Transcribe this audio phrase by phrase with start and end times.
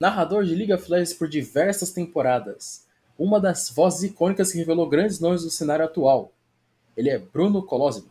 [0.00, 2.86] narrador de League of Legends por diversas temporadas,
[3.18, 6.32] uma das vozes icônicas que revelou grandes nomes do cenário atual.
[6.96, 8.08] Ele é Bruno Colosimo.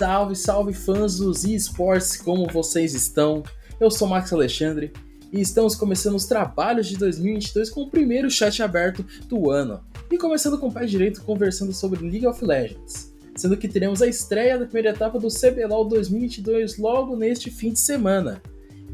[0.00, 3.42] Salve, salve fãs dos esportes, como vocês estão?
[3.78, 4.94] Eu sou Max Alexandre
[5.30, 9.84] e estamos começando os trabalhos de 2022 com o primeiro chat aberto do ano.
[10.10, 14.06] E começando com o pé direito conversando sobre League of Legends, sendo que teremos a
[14.06, 18.40] estreia da primeira etapa do CBLOL 2022 logo neste fim de semana.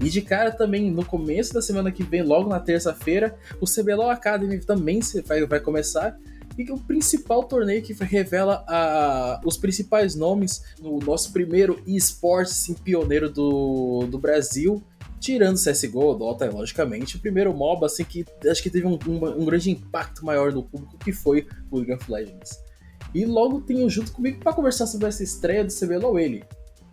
[0.00, 4.10] E de cara também, no começo da semana que vem, logo na terça-feira, o CBLOL
[4.10, 6.18] Academy também vai, vai começar
[6.58, 12.74] e o principal torneio que revela a, os principais nomes no nosso primeiro esportes assim,
[12.74, 14.82] pioneiro do, do Brasil,
[15.20, 19.44] tirando CSGO, Dota, logicamente, o primeiro MOBA assim, que acho que teve um, um, um
[19.44, 22.58] grande impacto maior no público, que foi o League of Legends.
[23.14, 26.44] E logo tenho junto comigo para conversar sobre essa estreia do CBLOL ele,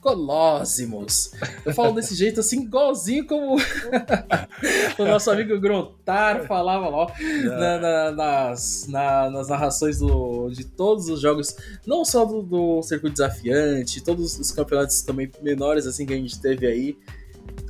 [0.04, 1.32] Colossimos.
[1.66, 3.56] Eu falo desse jeito assim, igualzinho como
[5.00, 7.08] o nosso amigo Grottar falava lá
[7.46, 11.56] na, na, nas, na, nas narrações do, de todos os jogos,
[11.88, 16.40] não só do, do Circuito Desafiante, todos os campeonatos também menores assim que a gente
[16.42, 16.98] teve aí.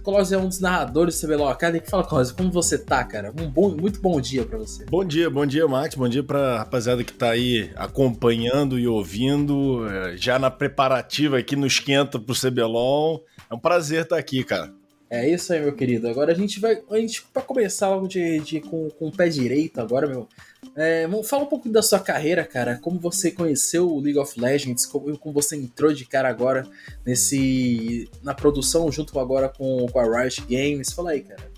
[0.03, 3.33] Colosio é um dos narradores do CBLOL Academy fala, Colosio, como você tá, cara?
[3.39, 4.83] Um bom, muito bom dia para você.
[4.85, 5.95] Bom dia, bom dia, Max.
[5.95, 11.55] Bom dia pra rapaziada que tá aí acompanhando e ouvindo, é, já na preparativa aqui
[11.55, 13.23] no esquenta pro CBLOL.
[13.49, 14.73] É um prazer estar tá aqui, cara.
[15.13, 16.09] É isso aí, meu querido.
[16.09, 16.81] Agora a gente vai.
[16.89, 20.27] A gente, pra começar logo de, de com, com o pé direito agora, meu.
[20.75, 22.79] É, fala um pouco da sua carreira, cara.
[22.81, 26.67] Como você conheceu o League of Legends, como, como você entrou de cara agora
[27.05, 28.09] nesse.
[28.23, 30.91] na produção junto agora com, com a Riot Games.
[30.91, 31.51] Fala aí, cara.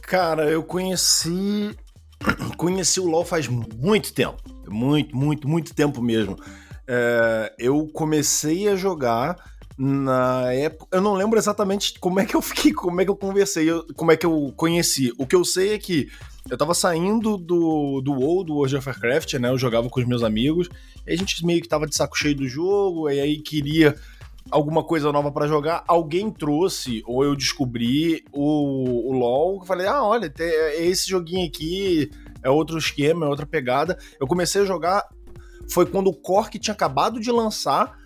[0.00, 1.76] Cara, eu conheci.
[2.56, 4.42] Conheci o LoL faz muito tempo.
[4.66, 6.38] Muito, muito, muito tempo mesmo.
[6.88, 9.36] É, eu comecei a jogar
[9.78, 10.96] na época.
[10.96, 14.10] Eu não lembro exatamente como é que eu fiquei, como é que eu conversei, como
[14.10, 15.12] é que eu conheci.
[15.18, 16.08] O que eu sei é que
[16.50, 19.50] eu tava saindo do, do WoW, do World of Warcraft, né?
[19.50, 20.68] Eu jogava com os meus amigos,
[21.06, 23.96] e a gente meio que tava de saco cheio do jogo, e aí queria
[24.50, 25.84] alguma coisa nova para jogar.
[25.86, 29.64] Alguém trouxe, ou eu descobri, o, o LoL.
[29.64, 32.10] Falei, ah, olha, é esse joguinho aqui,
[32.42, 33.98] é outro esquema, é outra pegada.
[34.20, 35.06] Eu comecei a jogar.
[35.68, 37.98] Foi quando o Cork tinha acabado de lançar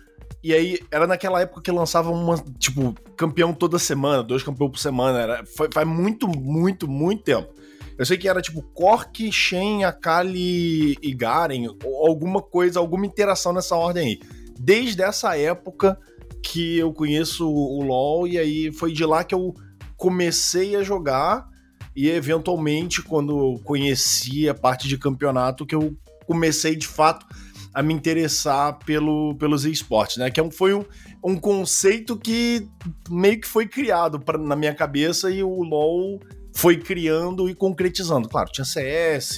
[0.43, 4.79] e aí, era naquela época que lançava uma, tipo, campeão toda semana, dois campeões por
[4.79, 5.19] semana.
[5.19, 7.53] Era, foi, faz muito, muito, muito tempo.
[7.97, 13.53] Eu sei que era tipo Cork, Shen, Akali e Garen, ou alguma coisa, alguma interação
[13.53, 14.19] nessa ordem aí.
[14.59, 15.99] Desde essa época
[16.41, 19.53] que eu conheço o LoL, e aí foi de lá que eu
[19.95, 21.47] comecei a jogar,
[21.95, 27.25] e eventualmente, quando eu conheci a parte de campeonato, que eu comecei de fato
[27.73, 30.29] a me interessar pelo, pelos esportes, né?
[30.29, 30.83] Que é foi um,
[31.23, 32.67] um conceito que
[33.09, 36.19] meio que foi criado pra, na minha cabeça e o LoL
[36.53, 38.27] foi criando e concretizando.
[38.27, 39.37] Claro, tinha CS,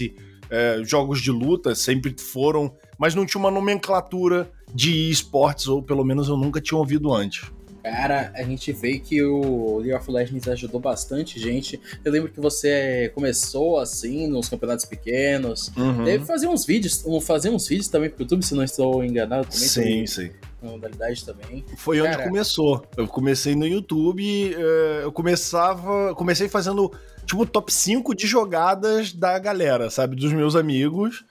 [0.50, 6.04] é, jogos de luta sempre foram, mas não tinha uma nomenclatura de esportes, ou pelo
[6.04, 7.52] menos eu nunca tinha ouvido antes.
[7.84, 11.80] Cara, a gente vê que o League of Legends ajudou bastante gente.
[12.04, 15.70] Eu lembro que você começou assim, nos campeonatos pequenos.
[15.76, 16.06] Uhum.
[16.06, 19.48] Deve fazer uns vídeos, fazer uns vídeos também pro YouTube, se não estou enganado.
[19.48, 20.32] Também sim, sim.
[20.62, 21.66] modalidade também.
[21.76, 22.86] Foi Cara, onde começou.
[22.96, 26.16] Eu comecei no YouTube, eh, eu começava.
[26.16, 26.90] Comecei fazendo
[27.26, 30.16] tipo top 5 de jogadas da galera, sabe?
[30.16, 31.26] Dos meus amigos.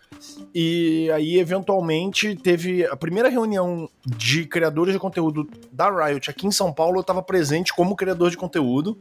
[0.54, 6.52] E aí, eventualmente, teve a primeira reunião de criadores de conteúdo da Riot aqui em
[6.52, 6.98] São Paulo.
[6.98, 8.98] Eu estava presente como criador de conteúdo.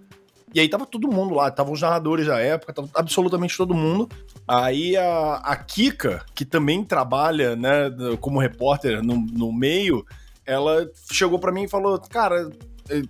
[0.53, 4.09] E aí tava todo mundo lá, estavam os narradores da época, tava absolutamente todo mundo.
[4.45, 7.89] Aí a, a Kika, que também trabalha, né,
[8.19, 10.05] como repórter no, no meio,
[10.45, 12.51] ela chegou para mim e falou: Cara,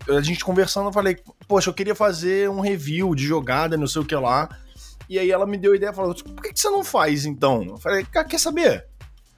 [0.10, 1.18] a gente conversando, eu falei:
[1.48, 4.50] Poxa, eu queria fazer um review de jogada, não sei o que lá.
[5.12, 7.64] E aí ela me deu a ideia, falou, por que, que você não faz então?
[7.64, 8.88] Eu falei, quer saber?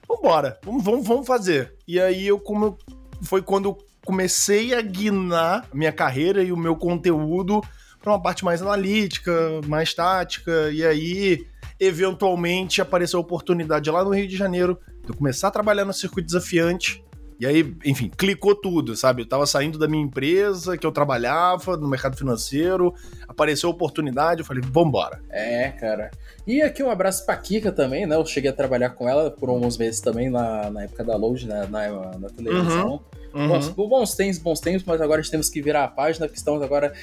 [0.07, 1.73] Vambora, vamos, vamos, vamos fazer.
[1.87, 2.77] E aí eu, como
[3.23, 7.59] foi quando eu comecei a guinar minha carreira e o meu conteúdo
[7.99, 9.33] para uma parte mais analítica,
[9.65, 11.43] mais tática, e aí
[11.79, 15.93] eventualmente apareceu a oportunidade lá no Rio de Janeiro de eu começar a trabalhar no
[15.93, 17.02] circuito desafiante
[17.39, 19.21] e aí, enfim, clicou tudo, sabe?
[19.21, 22.93] Eu tava saindo da minha empresa, que eu trabalhava no mercado financeiro,
[23.27, 25.21] apareceu a oportunidade, eu falei, vambora.
[25.29, 26.11] É, cara.
[26.45, 28.15] E aqui um abraço pra Kika também, né?
[28.15, 31.47] Eu cheguei a trabalhar com ela por alguns meses também na, na época da Load,
[31.47, 32.91] na, na, na televisão.
[32.91, 33.23] Uhum.
[33.33, 33.47] Uhum.
[33.47, 36.93] Bons, bons tempos, bons tempos, mas agora temos que virar a página, porque estamos agora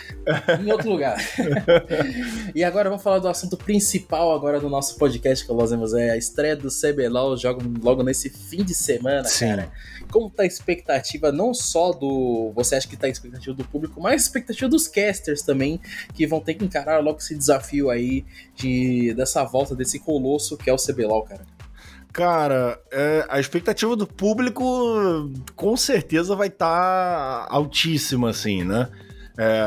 [0.63, 1.19] em outro lugar.
[2.55, 6.11] e agora vamos falar do assunto principal agora do nosso podcast que nós vemos, é
[6.11, 9.49] a estreia do CBLOL, jogo logo nesse fim de semana, Sim.
[9.49, 9.73] cara.
[10.13, 12.53] Como tá a expectativa, não só do...
[12.55, 15.81] Você acha que tá a expectativa do público, mas a expectativa dos casters também,
[16.15, 20.69] que vão ter que encarar logo esse desafio aí de, dessa volta desse colosso que
[20.69, 21.47] é o CBLOL, cara.
[22.13, 28.89] Cara, é, a expectativa do público com certeza vai estar tá altíssima, assim, né?
[29.39, 29.63] É,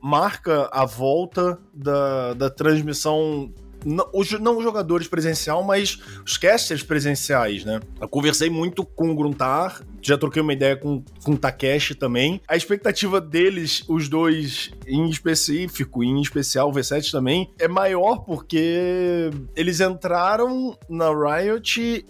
[0.00, 3.52] marca a volta da, da transmissão
[3.84, 7.80] não, os, não os jogadores presencial, mas os casters presenciais, né?
[8.00, 12.40] Eu conversei muito com o Gruntar, já troquei uma ideia com, com o Takeshi também.
[12.48, 19.30] A expectativa deles, os dois em específico, em especial o V7 também, é maior porque
[19.54, 22.04] eles entraram na Riot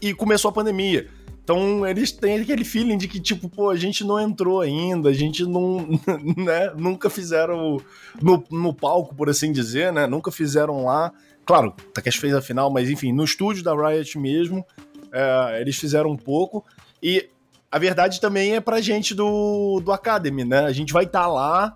[0.00, 1.08] e começou a pandemia.
[1.48, 5.14] Então eles têm aquele feeling de que, tipo, pô, a gente não entrou ainda, a
[5.14, 5.78] gente não,
[6.36, 7.80] né, nunca fizeram
[8.20, 11.10] no, no palco, por assim dizer, né, nunca fizeram lá.
[11.46, 14.62] Claro, Takeshi fez a final, mas enfim, no estúdio da Riot mesmo,
[15.10, 16.66] é, eles fizeram um pouco.
[17.02, 17.30] E
[17.72, 20.66] a verdade também é pra gente do, do Academy, né?
[20.66, 21.74] A gente vai estar tá lá.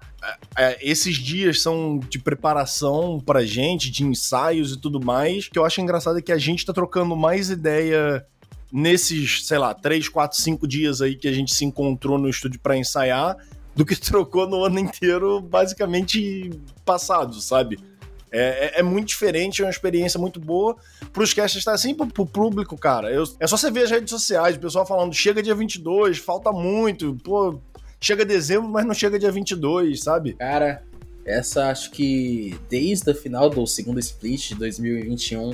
[0.55, 5.47] É, é, esses dias são de preparação pra gente, de ensaios e tudo mais.
[5.47, 8.27] O que eu acho engraçado é que a gente tá trocando mais ideia
[8.73, 12.59] nesses, sei lá, 3, 4, 5 dias aí que a gente se encontrou no estúdio
[12.59, 13.37] para ensaiar,
[13.77, 16.51] do que trocou no ano inteiro, basicamente
[16.85, 17.79] passado, sabe?
[18.35, 20.75] É, é, é, muito diferente, é uma experiência muito boa
[21.13, 23.13] pros casters estar assim pro, pro público, cara.
[23.13, 26.51] Eu, é só você ver as redes sociais, o pessoal falando, chega dia 22, falta
[26.51, 27.61] muito, pô,
[28.01, 30.33] chega dezembro, mas não chega dia 22, sabe?
[30.33, 30.83] Cara,
[31.27, 35.53] essa acho que desde a final do segundo split de 2021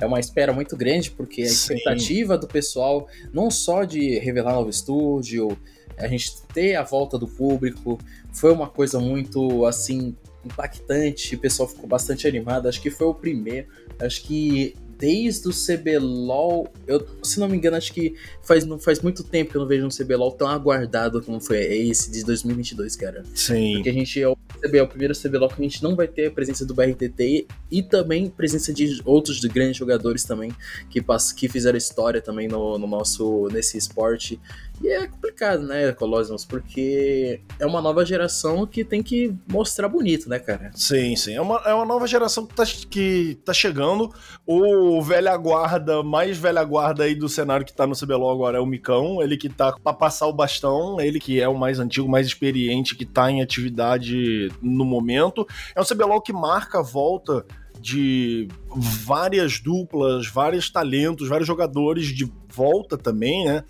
[0.00, 1.52] é uma espera muito grande, porque a Sim.
[1.52, 5.56] expectativa do pessoal, não só de revelar novo estúdio,
[5.98, 7.98] a gente ter a volta do público,
[8.32, 13.14] foi uma coisa muito, assim, impactante, o pessoal ficou bastante animado, acho que foi o
[13.14, 13.68] primeiro,
[14.00, 19.00] acho que desde o CBLOL, eu, se não me engano, acho que faz, não faz
[19.00, 22.96] muito tempo que eu não vejo um CBLOL tão aguardado como foi esse de 2022,
[22.96, 23.24] cara.
[23.34, 23.76] Sim.
[23.76, 26.26] Porque a gente é o, CBLOL, é primeiro CBLOL que a gente não vai ter
[26.26, 30.52] a presença do BRTT e também presença de outros grandes jogadores também
[30.88, 31.04] que,
[31.36, 34.40] que fizeram história também no, no nosso nesse esporte
[34.82, 36.46] e é complicado, né, Colossus?
[36.46, 40.70] Porque é uma nova geração que tem que mostrar bonito, né, cara?
[40.74, 41.34] Sim, sim.
[41.34, 44.10] É uma, é uma nova geração que tá, que tá chegando.
[44.46, 48.60] O velha guarda, mais velha guarda aí do cenário que tá no CBLOL agora é
[48.60, 49.20] o Micão.
[49.20, 50.98] Ele que tá pra passar o bastão.
[50.98, 55.46] Ele que é o mais antigo, mais experiente, que tá em atividade no momento.
[55.74, 57.44] É um CBLOL que marca a volta
[57.80, 63.64] de várias duplas, vários talentos, vários jogadores de volta também, né?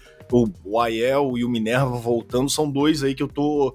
[0.65, 3.75] o, Aiel e o Minerva voltando, são dois aí que eu tô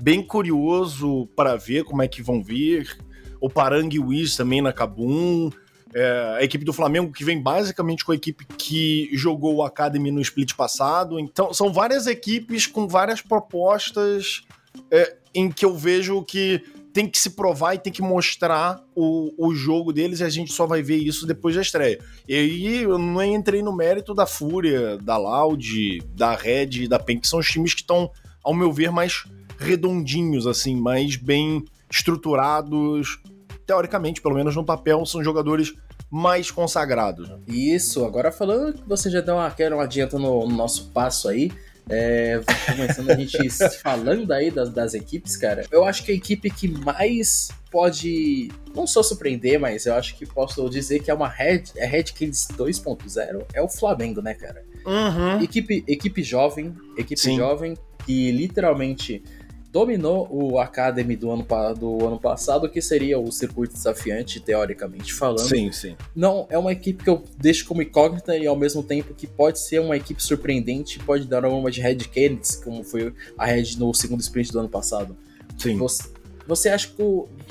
[0.00, 2.98] bem curioso para ver como é que vão vir.
[3.40, 5.50] O Parang e o Wiz também na Kabum.
[5.92, 10.10] É, a equipe do Flamengo que vem basicamente com a equipe que jogou o Academy
[10.10, 11.18] no split passado.
[11.18, 14.42] Então, são várias equipes com várias propostas
[14.90, 16.62] é, em que eu vejo que
[16.92, 20.52] tem que se provar e tem que mostrar o, o jogo deles e a gente
[20.52, 22.00] só vai ver isso depois da estreia.
[22.28, 26.98] E aí eu não entrei no mérito da Fúria, da Loud, da Red e da
[26.98, 28.10] PEN, que são os times que estão,
[28.42, 29.24] ao meu ver, mais
[29.58, 33.20] redondinhos, assim, mais bem estruturados.
[33.66, 35.74] Teoricamente, pelo menos no papel, são jogadores
[36.10, 37.28] mais consagrados.
[37.28, 37.38] Né?
[37.46, 41.52] Isso, agora falando que você já deu uma, adianta no, no nosso passo aí,
[41.90, 43.50] é, começando a gente
[43.82, 45.66] falando aí das, das equipes, cara.
[45.70, 50.24] Eu acho que a equipe que mais pode não só surpreender, mas eu acho que
[50.24, 54.64] posso dizer que é uma Red, é Red Kings 2.0, é o Flamengo, né, cara?
[54.86, 55.42] Uhum.
[55.42, 57.36] Equipe, equipe jovem, equipe Sim.
[57.36, 59.22] jovem que literalmente
[59.72, 61.46] dominou o Academy do ano,
[61.78, 65.48] do ano passado, que seria o circuito desafiante, teoricamente falando.
[65.48, 65.96] Sim, sim.
[66.14, 69.60] Não, é uma equipe que eu deixo como incógnita e ao mesmo tempo que pode
[69.60, 73.94] ser uma equipe surpreendente, pode dar uma de Red Kennedy, como foi a Red no
[73.94, 75.16] segundo sprint do ano passado.
[75.56, 75.76] Sim.
[75.76, 76.10] Você,
[76.46, 76.94] você acha que,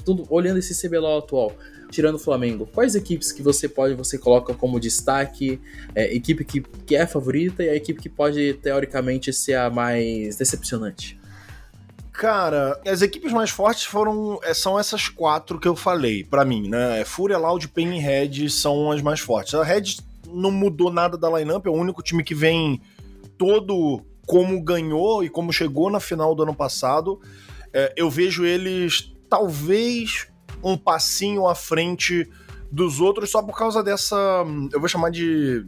[0.03, 1.53] tudo, olhando esse CBLOL atual,
[1.89, 5.59] tirando o Flamengo, quais equipes que você pode, você coloca como destaque,
[5.95, 10.35] é, equipe que, que é favorita e a equipe que pode, teoricamente, ser a mais
[10.35, 11.18] decepcionante?
[12.19, 16.67] Cara, as equipes mais fortes foram é, são essas quatro que eu falei, para mim,
[16.67, 17.05] né?
[17.05, 19.53] Fúria, Loud, Pain e Red são as mais fortes.
[19.53, 19.95] A Red
[20.27, 22.81] não mudou nada da lineup, é o único time que vem
[23.37, 27.21] todo como ganhou e como chegou na final do ano passado.
[27.71, 30.27] É, eu vejo eles talvez
[30.61, 32.29] um passinho à frente
[32.69, 35.65] dos outros só por causa dessa, eu vou chamar de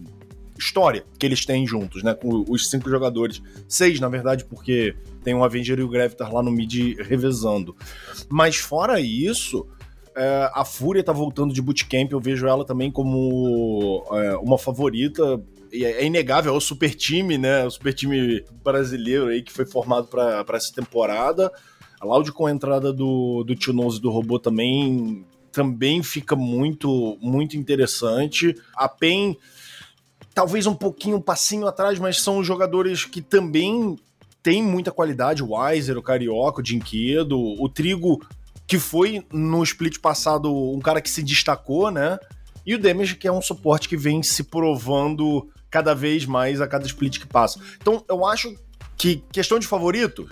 [0.62, 2.14] história que eles têm juntos, né?
[2.14, 3.42] Com os cinco jogadores.
[3.68, 7.76] Seis, na verdade, porque tem o Avenger e o Gravitar lá no mid revezando.
[8.30, 9.68] Mas fora isso,
[10.16, 15.42] é, a Fúria tá voltando de bootcamp, eu vejo ela também como é, uma favorita.
[15.74, 17.66] É, é inegável, é o super time, né?
[17.66, 21.52] O super time brasileiro aí que foi formado para essa temporada.
[22.00, 27.18] A Loud com a entrada do, do Tio Nose do robô também também fica muito
[27.22, 28.56] muito interessante.
[28.76, 29.38] A PEN
[30.34, 33.98] talvez um pouquinho um passinho atrás, mas são jogadores que também
[34.42, 35.44] têm muita qualidade.
[35.44, 38.26] O Weiser, o Carioca, o Dinquedo, o Trigo,
[38.68, 42.18] que foi no split passado um cara que se destacou, né?
[42.66, 46.68] E o Damage, que é um suporte que vem se provando cada vez mais a
[46.68, 47.60] cada split que passa.
[47.82, 48.56] Então, eu acho
[48.98, 50.30] que questão de favorito,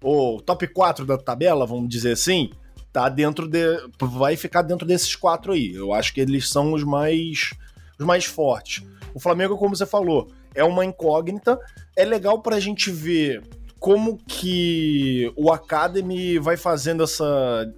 [0.00, 2.50] o top 4 da tabela, vamos dizer assim,
[2.92, 3.80] tá dentro de.
[4.00, 5.72] vai ficar dentro desses quatro aí.
[5.72, 7.50] Eu acho que eles são os mais
[7.98, 8.84] os mais fortes.
[9.14, 11.58] O Flamengo, como você falou, é uma incógnita.
[11.96, 13.42] É legal para a gente ver
[13.78, 17.72] como que o Academy vai fazendo essa,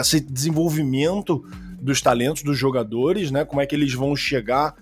[0.00, 1.44] esse desenvolvimento
[1.80, 3.44] dos talentos dos jogadores, né?
[3.44, 4.74] Como é que eles vão chegar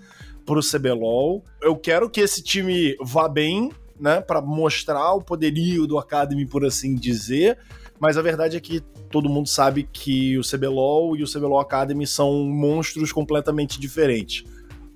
[0.44, 1.44] pro CBLOL.
[1.60, 6.64] Eu quero que esse time vá bem, né, para mostrar o poderio do Academy, por
[6.64, 7.58] assim dizer.
[7.98, 8.80] Mas a verdade é que
[9.10, 14.44] todo mundo sabe que o CBLOL e o CBLOL Academy são monstros completamente diferentes.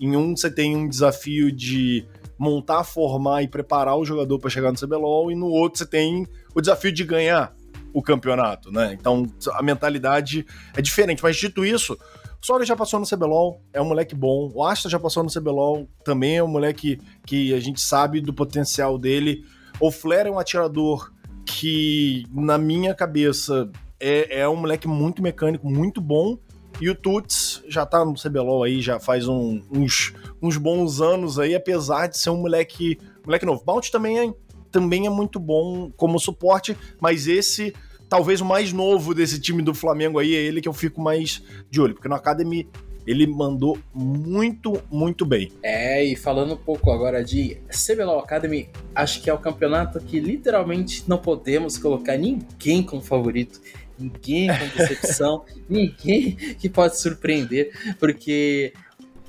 [0.00, 2.07] Em um você tem um desafio de
[2.38, 6.26] montar, formar e preparar o jogador para chegar no CBLOL, e no outro você tem
[6.55, 7.55] o desafio de ganhar
[7.93, 8.93] o campeonato, né?
[8.93, 11.23] Então a mentalidade é diferente.
[11.23, 14.53] Mas dito isso, o Sora já passou no CBLOL, é um moleque bom.
[14.55, 18.35] O Asta já passou no CBLOL, também é um moleque que a gente sabe do
[18.35, 19.45] potencial dele.
[19.81, 21.11] O Flair é um atirador
[21.47, 26.38] que, na minha cabeça, é, é um moleque muito mecânico, muito bom.
[26.80, 31.38] E o Tuts já tá no CBLOL aí, já faz um, uns, uns bons anos
[31.38, 33.64] aí, apesar de ser um moleque, moleque novo.
[33.64, 34.35] Bounty também é,
[34.71, 37.73] também é muito bom como suporte, mas esse,
[38.11, 41.42] talvez o mais novo desse time do Flamengo aí, é ele que eu fico mais
[41.71, 42.68] de olho, porque no Academy
[43.06, 45.52] ele mandou muito, muito bem.
[45.62, 50.18] É, e falando um pouco agora de CBLOL Academy, acho que é o campeonato que
[50.18, 53.61] literalmente não podemos colocar ninguém como favorito
[53.99, 58.73] ninguém com decepção, ninguém que pode surpreender, porque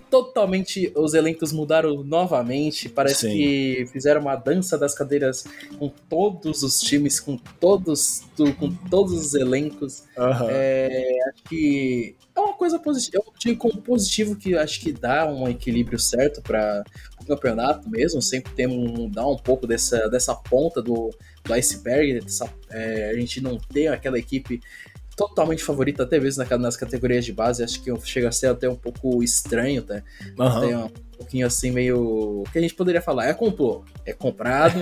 [0.09, 2.89] totalmente os elencos mudaram novamente.
[2.89, 3.35] Parece Sim.
[3.35, 5.45] que fizeram uma dança das cadeiras
[5.77, 8.23] com todos os times, com todos,
[8.57, 10.03] com todos os elencos.
[10.17, 10.47] Uhum.
[10.49, 12.15] É, acho que
[12.67, 13.23] coisa positiva.
[13.25, 16.83] Eu digo como positivo que acho que dá um equilíbrio certo para
[17.19, 18.21] o campeonato mesmo.
[18.21, 21.09] Sempre tem um dar um pouco dessa, dessa ponta do,
[21.43, 22.19] do iceberg.
[22.19, 24.59] Dessa, é, a gente não tem aquela equipe
[25.15, 27.63] totalmente favorita, até mesmo nas categorias de base.
[27.63, 30.03] Acho que chega a ser até um pouco estranho, tá?
[30.37, 30.59] Uhum.
[30.59, 32.41] Tem um pouquinho assim, meio.
[32.41, 33.27] O que a gente poderia falar?
[33.27, 33.37] É
[34.05, 34.79] é comprado,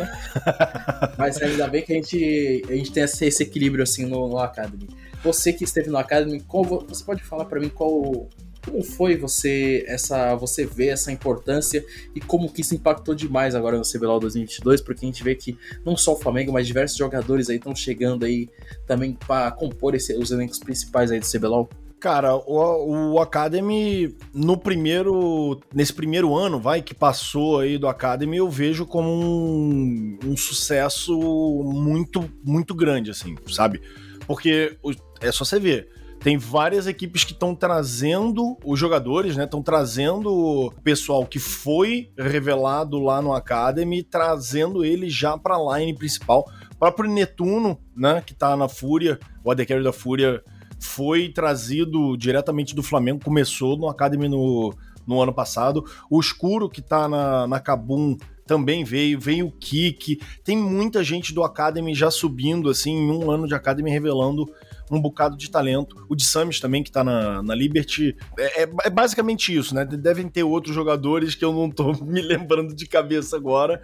[1.18, 4.38] mas ainda bem que a gente, a gente tem esse, esse equilíbrio assim no, no
[4.40, 4.88] Academy.
[5.26, 8.30] Você que esteve no Academy, qual, você pode falar para mim qual
[8.64, 11.84] como foi você essa você ver essa importância
[12.16, 14.82] e como que isso impactou demais agora no CBLOL 2022?
[14.82, 18.24] Porque a gente vê que não só o Flamengo, mas diversos jogadores aí estão chegando
[18.24, 18.48] aí
[18.86, 21.68] também para compor esse, os elencos principais aí do CBLOL.
[22.00, 25.60] Cara, o, o, Academy, no primeiro.
[25.74, 31.18] Nesse primeiro ano, vai, que passou aí do Academy, eu vejo como um, um sucesso
[31.66, 33.82] muito, muito grande, assim, sabe?
[34.28, 34.78] Porque
[35.22, 35.90] é só você ver.
[36.20, 39.44] Tem várias equipes que estão trazendo os jogadores, né?
[39.44, 45.78] Estão trazendo o pessoal que foi revelado lá no Academy, trazendo ele já para a
[45.78, 46.50] line principal.
[46.72, 48.24] O próprio Netuno, né?
[48.26, 50.44] Que tá na Fúria, o AD da Fúria
[50.80, 54.74] foi trazido diretamente do Flamengo, começou no Academy no,
[55.06, 55.86] no ano passado.
[56.10, 60.20] O Escuro, que tá na, na Kabum, também veio, veio o Kik.
[60.44, 64.46] Tem muita gente do Academy já subindo, assim, em um ano de Academy, revelando
[64.92, 66.06] um bocado de talento.
[66.10, 68.16] O de Samis também, que tá na, na Liberty.
[68.38, 69.86] É, é, é, basicamente isso, né?
[69.86, 73.82] Devem ter outros jogadores que eu não tô me lembrando de cabeça agora.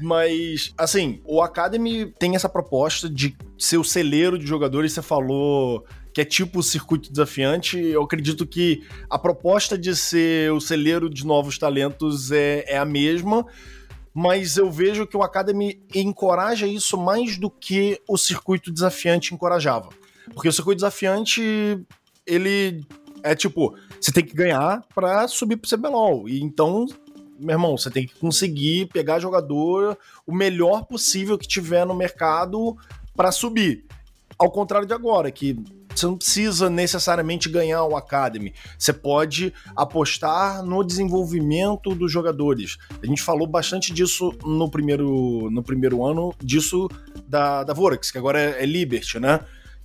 [0.00, 4.92] Mas, assim, o Academy tem essa proposta de ser o celeiro de jogadores.
[4.92, 7.78] Você falou que é tipo o circuito desafiante.
[7.78, 12.84] Eu acredito que a proposta de ser o celeiro de novos talentos é, é a
[12.84, 13.44] mesma
[14.16, 19.88] mas eu vejo que o Academy encoraja isso mais do que o circuito desafiante encorajava.
[20.32, 21.78] Porque o circuito desafiante,
[22.26, 22.84] ele
[23.22, 26.28] é tipo, você tem que ganhar para subir pro CBLOL.
[26.28, 26.86] E então,
[27.38, 32.76] meu irmão, você tem que conseguir pegar jogador o melhor possível que tiver no mercado
[33.16, 33.84] para subir.
[34.38, 35.58] Ao contrário de agora, que
[35.94, 38.52] Você não precisa necessariamente ganhar o Academy.
[38.76, 42.76] Você pode apostar no desenvolvimento dos jogadores.
[43.00, 46.90] A gente falou bastante disso no primeiro, no primeiro ano, disso
[47.28, 49.38] da, da Vorax, que agora é, é Liberty, né?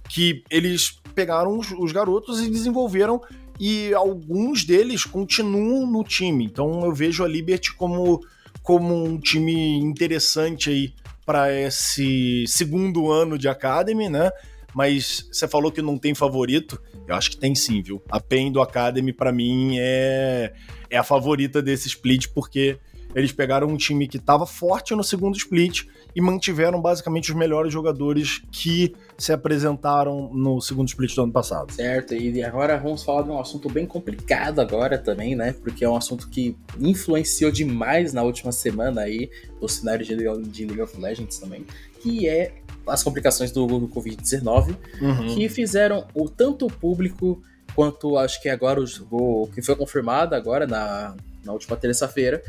[0.10, 3.22] Que eles pegaram os, os garotos e desenvolveram
[3.60, 6.46] e alguns deles continuam no time.
[6.46, 8.22] Então eu vejo a Liberty como,
[8.64, 10.94] como um time interessante aí
[11.26, 14.32] para esse segundo ano de Academy, né?
[14.74, 16.82] Mas você falou que não tem favorito.
[17.08, 18.02] Eu acho que tem sim, viu?
[18.10, 20.54] A PEN do Academy, para mim, é,
[20.90, 22.80] é a favorita desse split, porque
[23.14, 25.86] eles pegaram um time que estava forte no segundo split
[26.16, 31.74] e mantiveram basicamente os melhores jogadores que se apresentaram no segundo split do ano passado.
[31.74, 35.54] Certo, e agora vamos falar de um assunto bem complicado agora também, né?
[35.62, 40.82] Porque é um assunto que influenciou demais na última semana aí o cenário de League
[40.82, 41.66] of Legends também,
[42.02, 42.54] que é
[42.88, 45.36] as complicações do, do Covid-19, uhum.
[45.36, 47.44] que fizeram o tanto o público
[47.76, 52.42] quanto acho que agora o, o que foi confirmado agora na, na última terça-feira,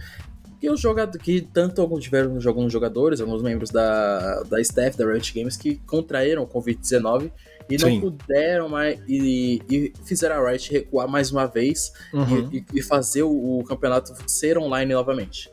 [0.60, 5.32] que os jogadores, que tanto tiveram alguns jogadores, alguns membros da, da staff da Riot
[5.32, 7.32] Games que contraíram o Covid-19
[7.68, 8.00] e Sim.
[8.00, 12.50] não puderam mais e, e, fizeram a Riot recuar mais uma vez uhum.
[12.52, 15.50] e, e, fazer o, o, campeonato ser online novamente.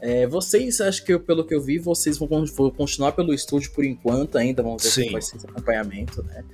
[0.00, 3.84] É, vocês, acho que pelo que eu vi, vocês vão, vão, continuar pelo estúdio por
[3.84, 5.00] enquanto ainda, vamos ver Sim.
[5.02, 6.44] como vai ser esse acompanhamento, né?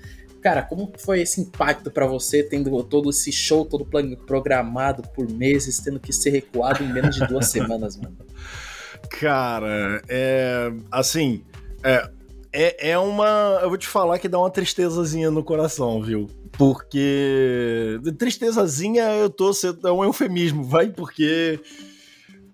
[0.44, 3.88] Cara, como foi esse impacto para você, tendo todo esse show todo
[4.26, 8.14] programado por meses, tendo que ser recuado em menos de duas semanas, mano?
[9.08, 10.70] Cara, é.
[10.92, 11.42] Assim.
[11.82, 12.10] É,
[12.52, 13.58] é, é uma.
[13.62, 16.28] Eu vou te falar que dá uma tristezazinha no coração, viu?
[16.58, 17.98] Porque.
[18.18, 19.50] Tristezazinha eu tô.
[19.82, 21.58] É um eufemismo, vai, porque.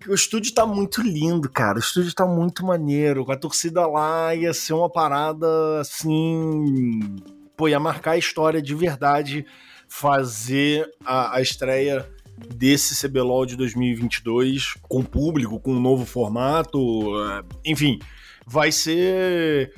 [0.07, 1.75] O estúdio tá muito lindo, cara.
[1.75, 3.25] O estúdio tá muito maneiro.
[3.25, 5.45] Com a torcida lá ia ser uma parada
[5.81, 7.17] assim
[7.61, 9.45] pô, ia marcar a história de verdade
[9.87, 12.09] fazer a, a estreia
[12.55, 16.79] desse CBLOL de 2022 com público, com um novo formato,
[17.19, 17.99] eh, enfim,
[18.47, 19.71] vai ser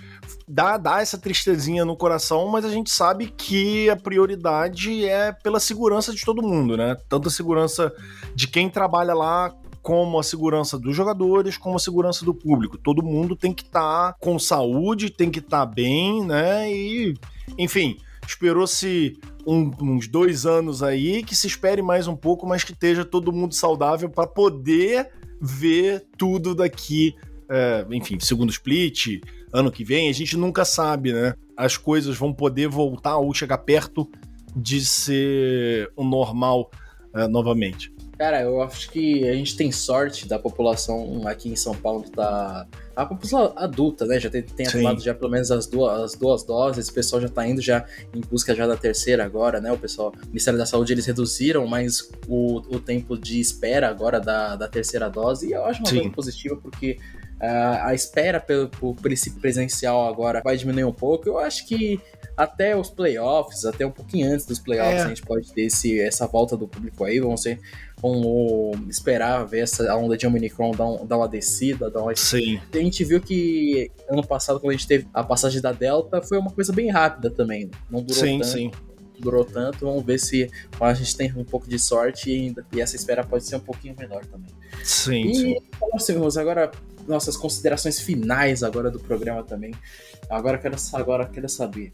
[0.47, 5.59] dá, dá essa tristezinha no coração, mas a gente sabe que a prioridade é pela
[5.59, 6.95] segurança de todo mundo, né?
[7.09, 7.91] Tanto a segurança
[8.33, 12.77] de quem trabalha lá como a segurança dos jogadores, como a segurança do público.
[12.77, 16.71] Todo mundo tem que estar tá com saúde, tem que estar tá bem, né?
[16.71, 17.13] E,
[17.57, 22.71] enfim, esperou-se um, uns dois anos aí, que se espere mais um pouco, mas que
[22.71, 25.09] esteja todo mundo saudável para poder
[25.41, 27.15] ver tudo daqui.
[27.49, 31.35] É, enfim, segundo split, ano que vem, a gente nunca sabe, né?
[31.55, 34.09] As coisas vão poder voltar ou chegar perto
[34.55, 36.71] de ser o normal
[37.13, 37.92] é, novamente.
[38.17, 42.67] Cara, eu acho que a gente tem sorte da população aqui em São Paulo tá.
[42.95, 44.19] A população adulta, né?
[44.19, 47.27] Já tem, tem tomado já pelo menos as duas, as duas doses, o pessoal já
[47.27, 49.71] tá indo já em busca já da terceira agora, né?
[49.71, 54.19] O pessoal, o Ministério da Saúde, eles reduziram mais o, o tempo de espera agora
[54.19, 55.97] da, da terceira dose, e eu acho uma Sim.
[55.97, 56.99] coisa positiva, porque
[57.43, 61.27] Uh, a espera pelo, por esse presencial agora vai diminuir um pouco.
[61.27, 61.99] Eu acho que
[62.35, 65.05] até os playoffs, até um pouquinho antes dos playoffs, é.
[65.05, 67.19] a gente pode ter esse, essa volta do público aí.
[67.19, 67.59] Vamos ser,
[68.01, 72.15] vamos esperar ver essa onda de Omicron dar, um, dar uma descida, dar uma.
[72.15, 72.59] Sim.
[72.73, 76.37] A gente viu que ano passado, quando a gente teve a passagem da Delta, foi
[76.37, 77.69] uma coisa bem rápida também.
[77.89, 78.51] Não durou sim, tanto.
[78.51, 78.71] Sim
[79.19, 79.85] durou tanto.
[79.85, 83.23] Vamos ver se a gente tem um pouco de sorte e, ainda, e essa espera
[83.23, 84.49] pode ser um pouquinho menor também.
[84.83, 85.27] Sim.
[85.27, 85.57] E, sim.
[85.93, 86.71] Assim, agora
[87.07, 89.73] nossas considerações finais agora do programa também.
[90.29, 91.93] Agora quero, agora quero saber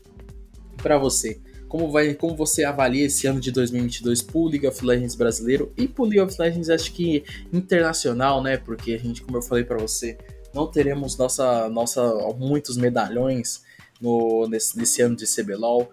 [0.81, 5.15] para você, como vai, como você avalia esse ano de 2022 pro League of Legends
[5.15, 8.57] brasileiro e pro League of Legends acho que internacional, né?
[8.57, 10.17] Porque a gente, como eu falei para você,
[10.53, 12.01] não teremos nossa, nossa
[12.37, 13.61] muitos medalhões
[14.01, 15.91] no nesse, nesse ano de CBLOL.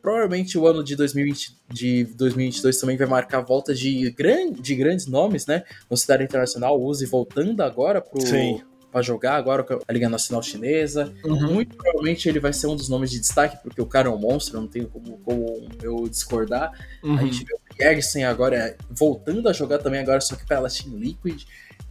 [0.00, 4.74] Provavelmente o ano de, 2020, de 2022 também vai marcar a volta de, gran, de
[4.74, 5.64] grandes nomes, né?
[5.90, 10.42] No cenário internacional, o Uzi voltando agora pro, Sim para jogar agora a Liga Nacional
[10.42, 11.12] Chinesa.
[11.24, 11.54] Uhum.
[11.54, 14.18] Muito provavelmente ele vai ser um dos nomes de destaque, porque o cara é um
[14.18, 16.72] monstro, não tenho como, como eu discordar.
[17.02, 17.16] Uhum.
[17.16, 20.96] A gente vê o Ergsen agora voltando a jogar também agora, só que pela Team
[20.96, 21.44] Liquid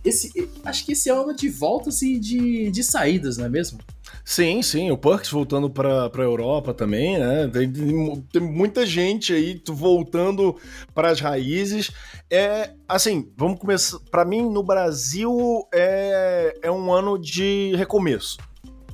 [0.03, 3.79] esse, acho que esse é ano de voltas e de, de saídas, não é mesmo?
[4.23, 7.47] Sim, sim, o Perks voltando para a Europa também, né?
[7.51, 7.71] Tem,
[8.31, 10.55] tem, muita gente aí voltando
[10.93, 11.91] para as raízes.
[12.29, 13.99] É assim, vamos começar.
[14.11, 18.37] Para mim, no Brasil é, é um ano de recomeço.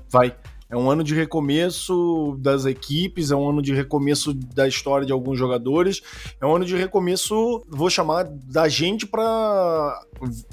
[0.09, 0.35] Vai.
[0.75, 5.13] É um ano de recomeço das equipes, é um ano de recomeço da história de
[5.13, 6.01] alguns jogadores,
[6.41, 10.01] é um ano de recomeço, vou chamar, da gente para,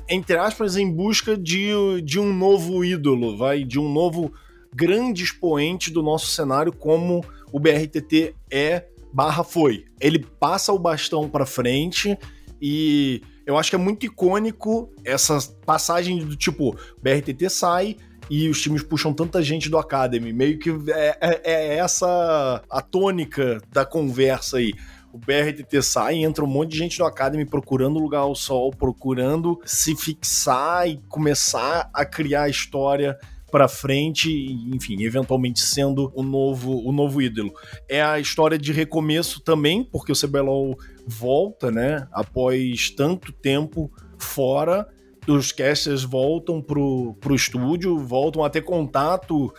[0.09, 1.73] entre aspas, em busca de,
[2.05, 4.33] de um novo ídolo, vai, de um novo
[4.73, 9.87] grande expoente do nosso cenário como o BRTT é barra foi.
[10.01, 12.17] Ele passa o bastão para frente
[12.61, 17.97] e eu acho que é muito icônico essa passagem do tipo, BRTT sai
[18.35, 20.33] e os times puxam tanta gente do Academy.
[20.33, 24.73] Meio que é, é, é essa a tônica da conversa aí
[25.13, 29.61] o BRTT sai, entra um monte de gente do Academy procurando lugar ao sol, procurando
[29.67, 33.19] se fixar e começar a criar a história
[33.51, 34.31] para frente,
[34.75, 37.53] enfim, eventualmente sendo o novo, o novo ídolo.
[37.87, 44.89] É a história de recomeço também, porque o CBLOL volta, né, após tanto tempo fora,
[45.27, 49.53] os casters voltam pro, pro estúdio, voltam a ter contato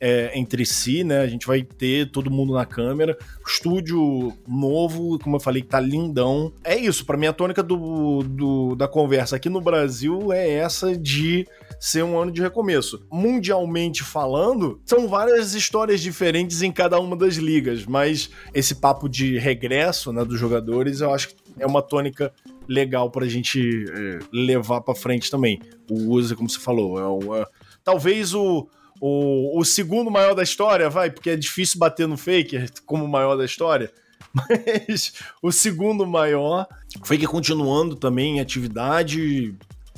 [0.00, 1.20] é, entre si, né?
[1.20, 3.16] A gente vai ter todo mundo na câmera.
[3.46, 6.52] Estúdio novo, como eu falei, que tá lindão.
[6.64, 10.96] É isso, para mim a tônica do, do, da conversa aqui no Brasil é essa
[10.96, 11.46] de
[11.78, 13.02] ser um ano de recomeço.
[13.12, 19.38] Mundialmente falando, são várias histórias diferentes em cada uma das ligas, mas esse papo de
[19.38, 22.32] regresso né, dos jogadores, eu acho que é uma tônica
[22.68, 25.60] legal pra gente é, levar para frente também.
[25.90, 27.48] O uso, como você falou, é, uma,
[27.84, 28.68] talvez o
[29.00, 33.08] o, o segundo maior da história, vai, porque é difícil bater no Faker como o
[33.08, 33.90] maior da história.
[34.34, 36.66] Mas o segundo maior,
[37.02, 39.54] Faker continuando também em atividade.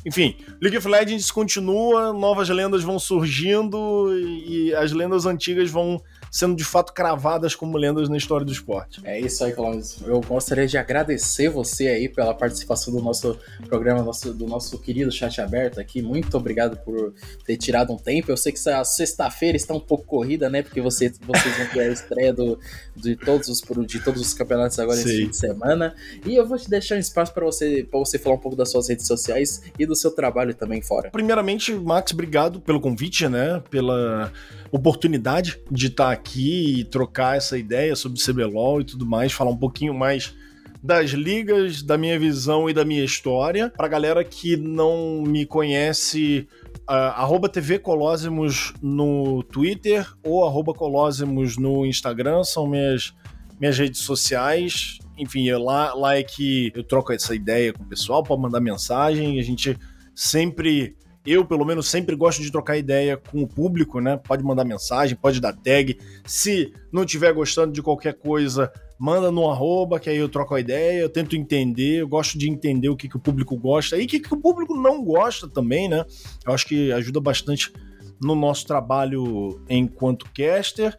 [0.06, 6.00] Enfim, League of Legends continua, novas lendas vão surgindo e as lendas antigas vão
[6.32, 9.02] sendo de fato cravadas como lendas na história do esporte.
[9.04, 9.82] É isso aí, Cláudio.
[10.06, 15.12] Eu gostaria de agradecer você aí pela participação do nosso programa, nosso, do nosso querido
[15.12, 16.00] chat aberto aqui.
[16.00, 17.12] Muito obrigado por
[17.44, 18.30] ter tirado um tempo.
[18.30, 20.62] Eu sei que essa sexta-feira está um pouco corrida, né?
[20.62, 22.58] Porque você, vocês vão ter a estreia do,
[22.96, 25.08] de, todos os, de todos os campeonatos agora Sim.
[25.08, 25.94] esse fim de semana.
[26.24, 28.88] E eu vou te deixar um espaço para você, você falar um pouco das suas
[28.88, 31.10] redes sociais e do seu trabalho também fora.
[31.10, 33.62] Primeiramente, Max, obrigado pelo convite, né?
[33.68, 34.32] Pela
[34.72, 39.56] oportunidade de estar aqui e trocar essa ideia sobre CBLOL e tudo mais, falar um
[39.56, 40.34] pouquinho mais
[40.82, 43.70] das ligas, da minha visão e da minha história.
[43.70, 46.48] Pra galera que não me conhece,
[46.90, 53.14] uh, TV Colosemos no Twitter ou arroba Colosemos no Instagram, são minhas,
[53.60, 54.98] minhas redes sociais.
[55.18, 58.60] Enfim, é lá, lá é que eu troco essa ideia com o pessoal, pode mandar
[58.60, 59.78] mensagem, a gente
[60.14, 64.16] sempre eu, pelo menos, sempre gosto de trocar ideia com o público, né?
[64.16, 65.96] Pode mandar mensagem, pode dar tag.
[66.26, 70.60] Se não estiver gostando de qualquer coisa, manda no arroba, que aí eu troco a
[70.60, 74.04] ideia, eu tento entender, eu gosto de entender o que, que o público gosta e
[74.04, 76.04] o que, que o público não gosta também, né?
[76.44, 77.72] Eu acho que ajuda bastante
[78.20, 80.96] no nosso trabalho enquanto caster.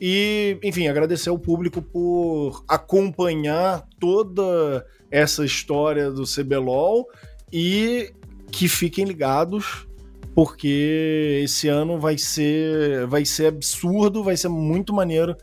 [0.00, 7.06] E, enfim, agradecer ao público por acompanhar toda essa história do CBLOL
[7.52, 8.10] e
[8.50, 9.86] que fiquem ligados,
[10.34, 15.36] porque esse ano vai ser, vai ser absurdo, vai ser muito maneiro,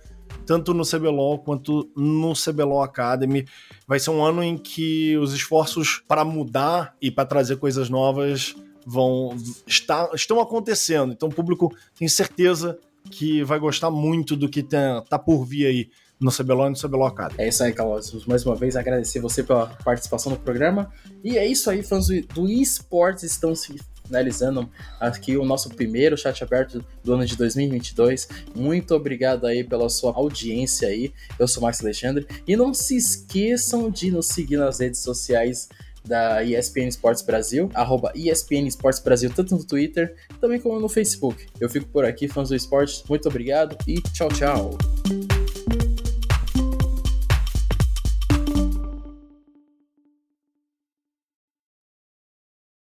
[0.46, 3.46] tanto no CBLOL quanto no CBLOL Academy.
[3.88, 8.56] Vai ser um ano em que os esforços para mudar e para trazer coisas novas
[8.86, 9.36] vão
[9.68, 11.12] estão acontecendo.
[11.12, 12.80] Então o público tem certeza
[13.12, 16.76] que vai gostar muito do que tá, tá por vir aí no CBLOL e no
[16.76, 17.42] CBLOL Academy.
[17.42, 18.26] É isso aí, Carlos.
[18.26, 20.92] Mais uma vez, agradecer você pela participação no programa.
[21.24, 23.76] E é isso aí, fãs do esportes estão se
[24.08, 28.28] finalizando aqui o nosso primeiro chat aberto do ano de 2022.
[28.56, 31.12] Muito obrigado aí pela sua audiência aí.
[31.38, 32.26] Eu sou Max Alexandre.
[32.48, 35.68] E não se esqueçam de nos seguir nas redes sociais
[36.08, 41.46] da ESPN Esportes Brasil, arroba ESPN Esportes Brasil, tanto no Twitter, também como no Facebook.
[41.60, 43.04] Eu fico por aqui, fãs do esporte.
[43.10, 44.97] Muito obrigado e tchau, tchau.